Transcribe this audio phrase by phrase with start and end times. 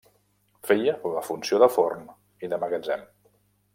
[0.69, 2.09] Feia la funció de forn
[2.47, 3.05] i de magatzem.